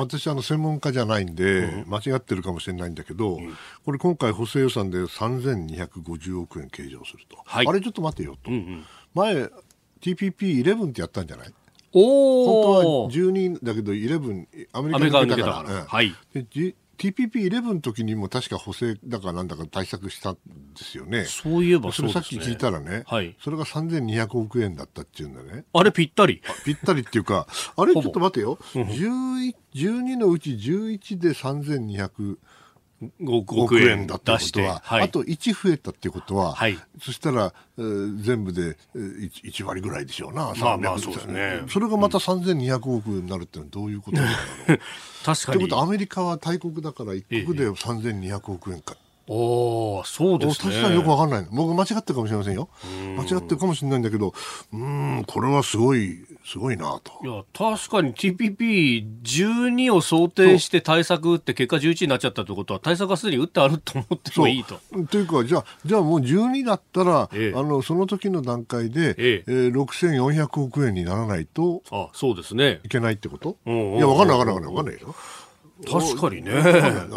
[0.00, 9.50] 私あの専門家じゃないんで、間違ってるかもしれないんだけど、うん、これ今回補正予算で3250億円計上すると、はい、あれちょっと待てよと、うんうん、前
[10.00, 11.54] TPP11 ってやったんじゃない？
[11.96, 16.44] お本当は12だけど11アメリカに抜けたから、はい、で
[16.98, 21.24] TPP11 の時にも確か補正だかなんだか対策したんですよね。
[21.24, 22.20] そういえばそうですね。
[22.20, 25.64] さっき聞いたらね、はい、それが3200億円だったっていうんだね。
[25.72, 28.58] あれぴったりぴったりっていうか、あれちょっと待てよ。
[28.74, 32.38] 12のうち11で3200
[33.20, 44.32] 5億円だったことは、はい、あと1増えたっていうことは、はい、そしたら、えー、全部で 1, 1割ぐらいでしょうな、まあまあそうですね、それがまた3200億になるってのはどういうことなんだ
[44.68, 44.80] ろう。
[45.24, 45.58] 確かに。
[45.58, 48.96] ということはアメリカは大国だから一国で3200億円か。
[49.26, 50.72] おそうですね。
[50.72, 51.46] 確かによくわかんない。
[51.50, 52.68] 僕間違ってるかもしれませんよ。
[53.16, 54.34] 間違ってるかもしれないんだけど、
[54.72, 57.12] うん、これはすごい、すごいなと。
[57.24, 64.78] いや、確かに TPP12 を想定して対策打って結果11になっちゃったってことは対策がすでに打ってあると思ってもいいと。
[65.10, 72.80] というか、じゃあ、じゃあもう12だったら、ええ、あの、その時の段階で、えええー、6400億円にならないと、あ、そうですね。
[72.84, 73.56] いけないってこと？
[73.66, 75.14] いや、わかんないわかんないわかんないよ。
[75.90, 76.52] 確かにね。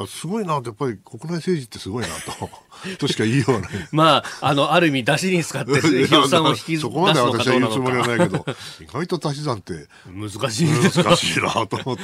[0.08, 2.50] すごいなやっぱり国内政治ってすごいなと。
[3.00, 3.70] としか言いようがない。
[3.92, 5.72] まあ、あの、ある意味、出しに使って、
[6.12, 8.46] 予算を引き出すそこまで私は言うつもりはないけど、
[8.82, 12.04] 意外と足し算って難しい難しいなと思って。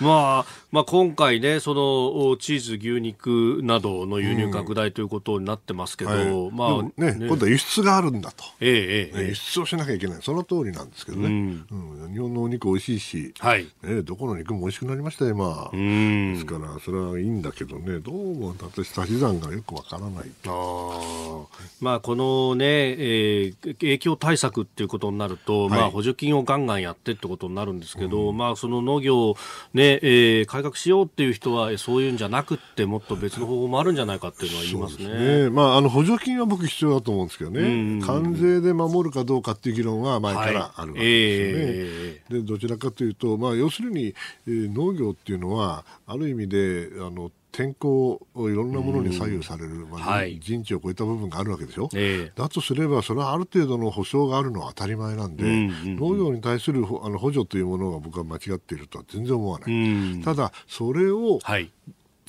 [0.00, 5.76] まあ、まあ、今回ね、その、チーズ、牛肉などの輸入拡大ということになって。
[5.76, 8.44] ますけど、うんはい、まあ、ね、ね、今度は輸出があるんだと。
[8.60, 10.22] ええええ、輸出をしなきゃいけない。
[10.22, 11.26] その通りなんですけどね。
[11.26, 15.70] うん、うん、日本のお肉美味しいし、はい、ね、どこの肉も美味しくなりましたよ、今。
[15.72, 21.46] ですから、それはいいんだけどね、どうも私足し算がよくわからないあ、
[21.80, 29.36] まあ、このね、えー、影響対策っていうことになると、はい、まあ、補助金をガンガンやってってことになるんですけど、うん、まあ、その農業を
[29.74, 35.44] ね、えー、改革しようっていう人はそういうんじゃなくてもっと別の方法もあるんじゃないかっていうのは言いますね。
[35.44, 35.50] ね。
[35.50, 41.62] まあ、あの補助金は僕必要だと思うんですけどね、うん関税で守るかどうかっていう議論は前からあるわけですよね。
[41.62, 44.14] はいえー、でどちらかというと、まあ、要するに、
[44.46, 55.44] えー、農業っていうのはある意味であの天候いろんなものに左右される、まあ、人知を超えた部分があるわけでしょ、えー、だとすればそれはある程度の保証があるのは当たり前なんで、
[55.84, 61.72] 農業に対するあの補助というものが僕は間違っているとは全然思わない、うん、ただそれを、はい、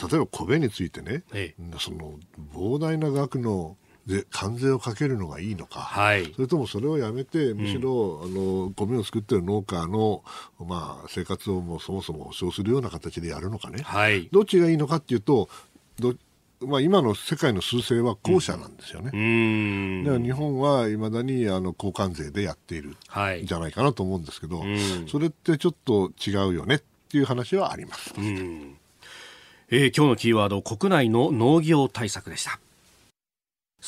[0.02, 2.13] 例えば米についてね、えー、その
[2.54, 3.76] 膨大な額の
[4.08, 10.24] で関税をかけるのがいいのか、はい、それともそれをやめてむしろ、うん、あの米を作ってる農家の、
[10.60, 15.50] まあ、生活をもうそもそも保障するような形でやるのかね、はい、どっちがいいのかっていうと
[16.00, 16.15] ど
[16.60, 19.12] まあ、今の世界の数勢は後者なんですよね。
[19.13, 22.96] うん、だから日本はいまだにあの交換税でやっているん
[23.46, 28.12] じゃないかなと思うんですけど、はい、それってちょっと違うよねっていう話はあります。
[28.17, 28.75] うん。
[29.69, 32.60] えー、今日のキーワード国内の農業対策でした。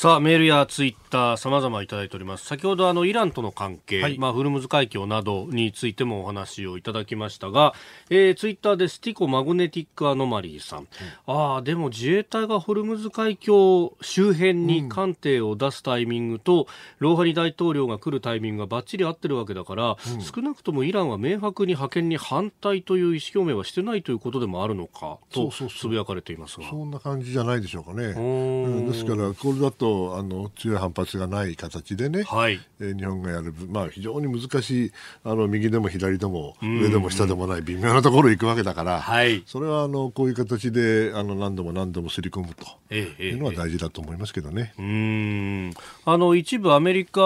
[0.00, 2.46] さあ、メールやツイッター様々いただいております。
[2.46, 7.74] 先ほどあのイランとの関係、はい、まあフルムズ海峡などについてもお話をいただきましたが、
[8.08, 10.78] えー、ツイッターでスティコマグネティックアノマリーさん。
[10.78, 10.86] うん、
[11.26, 16.66] ああ、でも自衛隊がホルムズ海峡周辺に艦艇を出すタイミングと、うん、
[17.00, 26.70] ローハニ大統領が来るタイミングがバッチリ合ってるわけだから、うん、少なくともイランは明白に派遣に反対という意思表明はしてないということでもあるのかとつぶやかれていますが。
[26.70, 28.14] そんな感じじゃないでしょうかね。
[28.16, 34.92] うん、ですから、これだとあの強い反発がない形でね、はい、えー、日本がやる、まあ、非常に難しい
[35.24, 44.72] あの右でも左でも上でも下でもない微妙なところ行くわけだから、はい、それはあのこういう形であの何度も何度もすり込むというのは大事だと思いますけどね。
[44.78, 45.72] ええうん。
[46.04, 47.20] あの一部アメリカ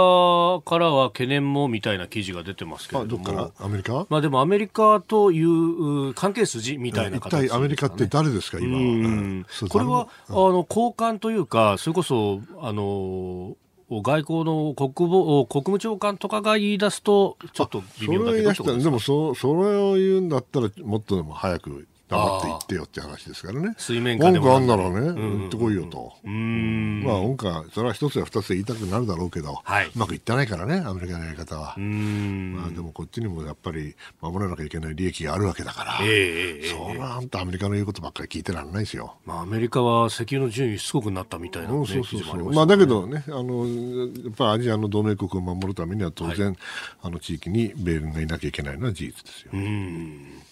[0.65, 4.07] からは懸念もみたいな記事が出てますけれども、アメリカ？
[4.09, 8.83] まあでもアメリカという関係筋みたいな形、ね、一体アメリカって誰ですか、今は？
[8.83, 13.57] うん、これは、あの交換というか、それこそあの
[13.91, 23.75] 外交の国防国務長官とかが言い出すと、ちょっと微妙だけどでもそ、それを言うんだったら、もっとでも早く黙って行ってよって話ですからね。
[23.79, 24.57] 水面下でも。
[24.57, 26.13] あんならね、行ってこいよと。
[26.25, 31.77] まあ、音感、それは一つや二つで言いたくなるだろうけど、はい、うまくいってないからね、アメリカのやり方は。
[31.79, 39.17] まあ、でもこっちにもやっぱり守らなきゃいけない利益があるわけだから、えー、それはあんたアメリカの言うことばっかり聞いてられないですよ。
[39.25, 42.53] まあ、アメリカは石油の順位しつこくなったみたいな、ね、そうそうそう。
[42.53, 46.57] まあ、だけどね、あの、やっぱアジアの同盟国を守るためには当然、はい、
[47.03, 49.51] あの地域に米軍がいなきゃいけないのは事実ですよ。
[49.55, 50.44] うん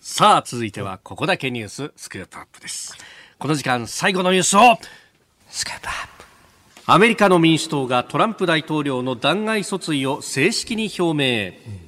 [0.00, 2.96] さあ、続いてはここだけニューススクープアップです。
[3.38, 4.78] この時間最後のニュースを
[5.50, 6.24] スクープアップ。
[6.86, 11.80] アメリカの民主党がトランプ大統領の弾劾訴追を正式に表明。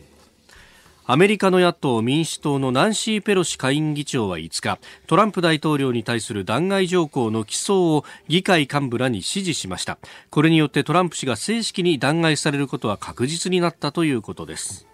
[1.06, 9.98] アメリカの野党民主党のナンシー・ペロシ下院議長は5日トランプ大統領に対する弾劾条項の起訴を議会幹部らに指示しました
[10.30, 14.86] これによってトランプ氏が正式に弾劾されることは確実になったということです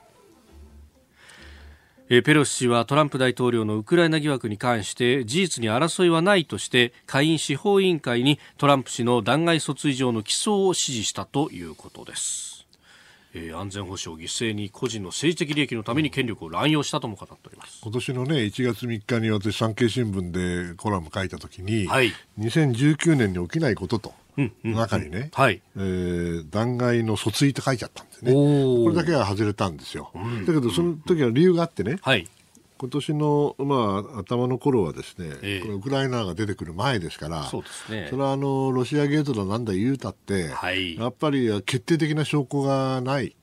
[2.08, 12.66] ペロシ氏はトランプ大統領のウクライナ疑惑に関して事実に争いはないとして下院司法委員会にトランプ氏の弾劾訴追上の起訴を指示したということです。
[13.34, 17.80] えー、安全保障犠牲に個人の政治的利益のために権力を乱用したとも語っております。
[17.82, 24.14] 今年の、ね、1月3日に私、産経新聞でコラム書いたときに、はい、2019年に起きないことと
[24.62, 25.60] 中にね、はい。
[25.76, 28.32] えー、弾劾の訴追って書いちゃったんですね。
[28.32, 30.10] これだけは外れたんですよ。
[30.46, 32.26] だけど、その時は理由があってね、はい、
[32.78, 43.34] 今年の、まあ、頭の頃はですね、えー、ウクライナが出てくる前ですから、そうですね、それはあのロシアゲートだなんだ言うたって、はい、やっぱり決定的な証拠がない。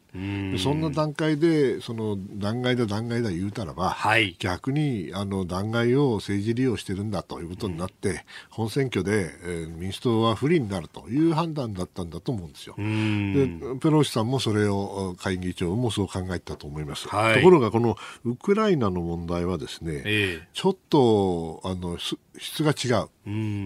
[0.57, 8.17] そんな段階でその弾劾だ弾劾だ言うたらば、はい、逆にあの弾劾を政治利用してるんだということになって、うん、
[8.49, 12.75] 本選挙で、えー、民主党は不利になるという判断だったんだと思うんですよ。
[12.77, 17.07] でペロシさんもそれを会議長もそう考えたと思います。
[17.09, 23.09] はい、ところがこのウクライナの問題はですね、えー、ちょっとあの質が違う。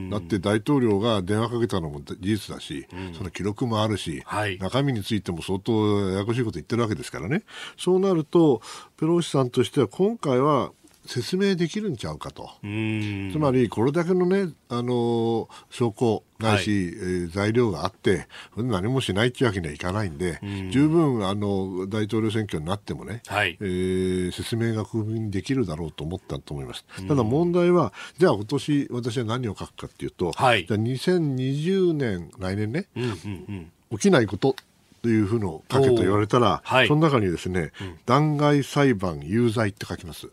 [0.09, 2.87] だって大統領が電話かけたのも事実だし、
[3.17, 7.43] その記録もあるし、はい、中身についても相当ややこしいこと言ってるわけですからね。
[7.77, 8.61] そうなると、
[8.97, 10.71] ペロシさんとしては今回は
[11.09, 12.51] 説明できるんちゃうかと。
[12.61, 20.69] つまり、これだけのね、あの証拠ないし、はい、えー、材料があって、何もしないっていうわけにはいかないんで、ん。
[20.69, 26.85] 十分あの大統領選挙になってもね、はい、えー、説明が国民にできるだろうと思ったと思います。
[27.07, 33.15] ただ問題は、じゃあ今年私は何を書くかっていうと、はい、じゃあ2020年、来年ね、うんうんう
[33.95, 34.55] ん、起きないこと
[35.01, 40.27] というふうのを書けと言われたら、はい、その中にですね、うん、弾劾裁判有罪って書きます。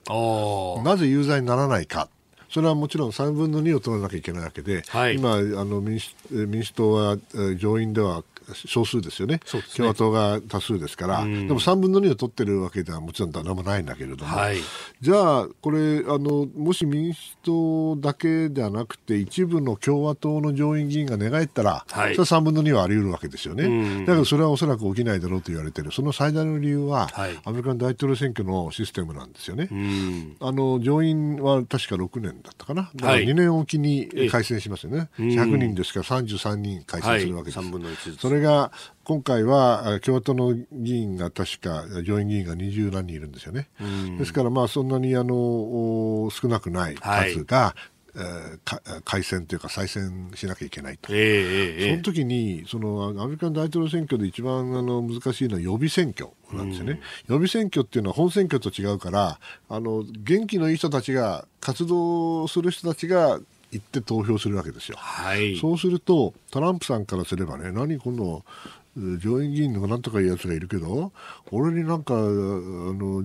[0.84, 2.08] なぜ有罪にならないか。
[2.50, 7.16] それはもちろん3分の2を取らなきゃいけないわけで、はい、今あの民主、民主党は
[7.56, 8.22] 上院では
[8.54, 9.40] 少数ですよね、ね。
[9.74, 14.58] 共和党が多数ですから、でも3分の2を取ってるわけではもちろん何もないんだけれども、はい、
[15.00, 29.68] じゃあ、これあの、もし民主党だけではなくて、一部の共和党の上院議員が寝返ったら、はい、それは3分の2はあり得るわけですよね、だけどそれはおそらく起きないだろうと言われている、その最大の理由は、はい、アメリカの大統領選挙のシステムなんですよね。
[30.40, 37.58] あの上院は確か6年だったかな、だから2年おきに改選しますよね、100人ですから33人改選するわけです。
[37.58, 38.72] はい、それが
[39.04, 43.68] 今回は共和党の議員が確か上院議員が20何人いるんですよね。
[44.18, 47.80] ですからまあそんなにあの少なくない数が、はい
[48.18, 63.40] えー、改選というか再選しなきゃいけないと、えー、その時にそのアメリカの大統領選挙で一番あの難しいのは予備選挙なんですよね、予備選挙っていうのは本選挙と違うからあの元気のいい人たちが活動する人たちが
[63.72, 64.96] 行って投票するわけですよ。
[64.98, 68.44] はい、そうするとトランプさんからすればね何この
[69.18, 71.12] 上院議員のなんとかいうやつがいるけど
[71.50, 73.22] 俺になんかあの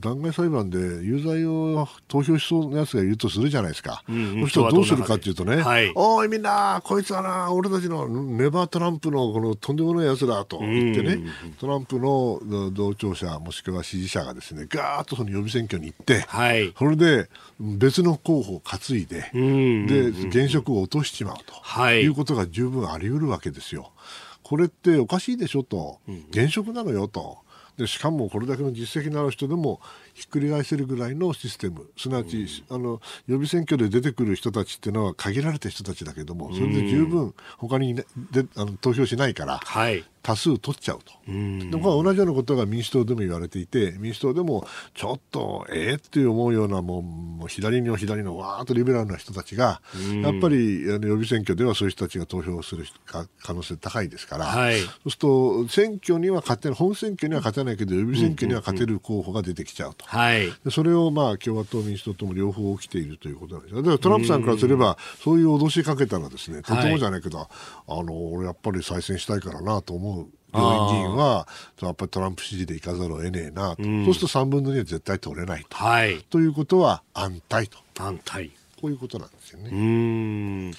[0.00, 17.28] 弾劾裁判で有罪を投票しそうなやつがいるとするじゃないですか、うんうん、そしたらどうするかっていうとね、はい、おいみんなこいつはな俺たちのネバートランプのこのとんでもないやつだと言ってね、うんうん、トランプの同調者もしくは支持者がですねガーッとその予備選挙に行って、はい、それで
[17.60, 23.92] 別の候補を担いで、うんうんうん、で現職を落としちまうと、はい、いうことが十分あり得るわけですよ。
[24.52, 25.98] これっておかしいでしょと、
[26.28, 27.38] 現職なのよと。
[27.78, 29.80] でしかもこれだけの実績のある人でも
[30.12, 31.88] ひっくり返せるぐらいのシステム。
[31.96, 32.36] すなわち、
[32.68, 41.12] うん、あの予備選挙で出てくる人たちっていうのは限られた人たちだけどもそれで十分他に、ね、であの投票しないから、はい、多数取っちゃうと。
[41.26, 49.80] で同じようなことが民主党でも言われていて民主党でもちょっとええー、って思うようなもうもう左の左のわーっとリベラルな人たちが
[50.22, 60.04] やっぱりあの予備選挙ではそういう人たちが投票する可能性高いですから、はい、そうすると選挙には勝てない本選挙には勝てないけど予備選挙には勝てる候補が出てきちゃうと。
[60.06, 67.48] はい、それをまあ共和党、民主党とも両方起きているということなんですだからトランプさんからすればそういう脅しかけたらですねとてもじゃないけど、はい、
[67.88, 70.11] あの俺やっぱり再選したいからなと思う。
[70.52, 71.48] 上院議員は
[71.80, 77.78] やっぱりトランプ支持でいかざるを得ねえなと、うん、そうすると3分の2は絶対取れないと、はい、ということは安泰と。
[77.98, 78.50] 安泰。
[78.80, 79.70] こういうことなんですよね。
[79.72, 80.72] うん。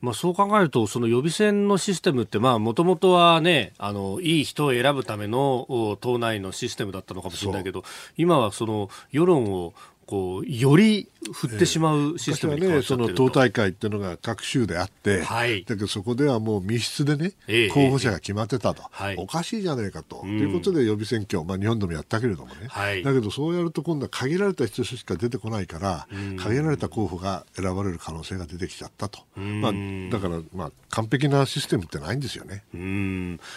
[0.00, 7.84] まあ、そう考えると、その予備選のシステムって、もともとはね、あの、いい人を選ぶための党内のシステムだったのかもしれないけど、
[8.16, 9.74] 今はその世論を
[10.10, 26.08] こうより振ってしまうシステムに変わっちゃってると、ね、その党大会っていうのが各州であって、はい、だけどそこではもう密室でね、えー、候補者が決まってたと、えー、おかしいじゃないかと、ということで予備選挙、まあ、日本でもやったけれどもね、はい、だけどそうやると今度は限られた人しか出てこないから、
[26.38, 29.72] 限られた候補が選ばれる可能性が出てきちゃったと、まあ、
[30.10, 32.64] だから、まあ、完璧なシステムってないんですよね。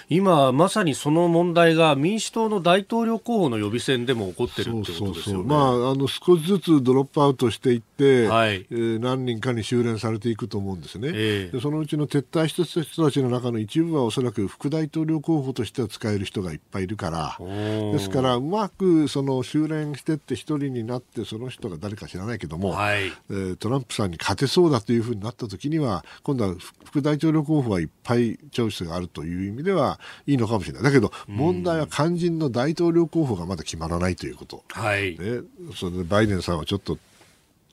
[0.10, 5.44] 今、まさにその問題が民主党の大統領候補の予備選でも起こってるってことですよね。
[5.46, 30.84] まあ、あの少しずつドロップアウトしていって、はい、えー、何人かに修練されていくと思うんですね、えー、でそのうちの撤退した人たちの中の一部はおそらく副大統領候補としては使える人がいっぱいいるからですからうまくその修練してって一人になってその人が誰か知らないけども、はい、えー、トランプさんに勝てそうだというふうになった時には今度は副大統領候補はいっぱいチョイスがあるという意味ではいいのかもしれない。
[30.84, 35.42] だけど問題は肝心の大統領候補がまだ決まらないということ、はい、ね、
[35.76, 36.98] それでバイデンさんはちょっと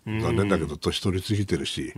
[0.07, 1.93] 残念だけど年取りすぎてるし、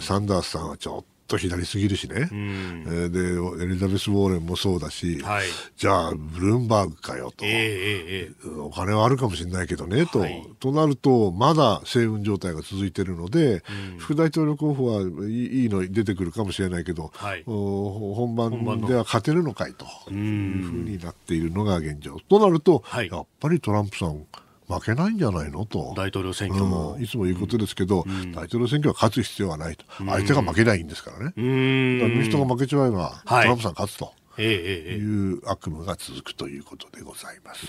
[0.00, 3.18] サンダースさんはちょっと左すぎるしね、えで
[3.64, 5.46] エリザベス・ウォーレンもそうだし、はい、
[5.76, 13.62] じゃあブルームバーグかよと、えー、お金はあるかもしれないけどねと、はい、となるとまだ星雲状態が続いているので、
[13.98, 18.50] 副大統領候補はいいの出てくるかもしれないけど、はい、本番
[18.86, 22.18] では勝てるのかいというふうになっているのが現状。
[22.28, 24.26] となると、やっぱりトランプさん
[24.68, 25.66] 負けないんじゃないの？
[25.66, 25.94] と。
[25.96, 34.12] 大統領選挙も、うん、いつも言うことですけど、うん、大統領選挙は勝つ必要はないと、うん、相手が負けないんですからね、民主党が負けちまえば、トランプさん勝つと。
[34.38, 37.66] いう悪夢が続くということでございます。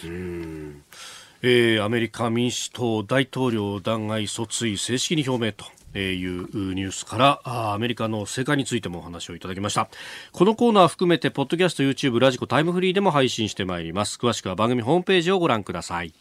[1.41, 5.65] えー、アメリカ民主党大統領弾劾訴追正式に表明と
[5.99, 9.89] いうニュースからアメリカの政界についてもお話をいただきました。
[10.31, 14.17] このコーナー含めてポッドキャスト YouTube ラジコタイムフリーでも配信してまいります。
[14.17, 16.13] 詳しくは番組ホームページをご覧ください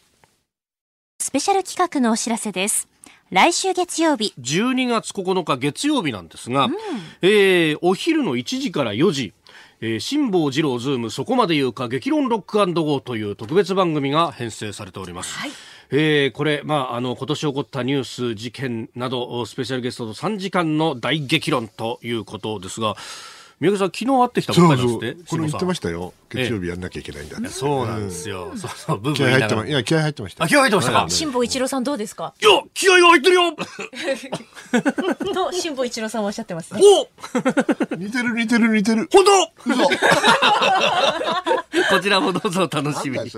[1.19, 2.87] スペシャル企画のお知らせです。
[3.29, 4.33] 来週月曜日。
[4.39, 6.73] 12月9日月曜日なんですが、うん、
[7.21, 9.33] えー、お昼の1時から4時、
[9.81, 15.37] えー、辛坊治郎ズームそこまで言うか激論 Rock Go という特別番組が編成されております。
[15.37, 15.51] はい
[15.95, 22.95] えー、これ、まあ、あの、今年起こったニュース、事件など、スペシャルゲストと3時間の大激論ということですが、
[23.59, 25.29] 宮家さん、昨日会ってきたばっかりですって？
[25.29, 26.13] これ言ってましたよ。
[26.29, 28.51] 月曜日やんなきゃいけないんだ、ね、そうなんですよ。
[28.55, 30.43] そうそう、ブー気合入ってま、いや、気合入ってました。
[30.43, 31.05] あ、気合入ってましたか？
[31.09, 32.33] 辛坊一郎さんどうですか？
[32.41, 33.55] いや、気合が入ってるよ！
[35.33, 36.81] と、辛坊一郎さんはおっしゃってますね。
[37.91, 39.07] お似てる似てる似てる。
[39.11, 39.71] 本当！
[39.71, 39.89] 嘘。
[41.89, 43.31] こちらもどうぞお楽しみに。